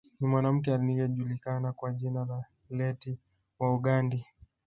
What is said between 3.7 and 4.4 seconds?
Ughandi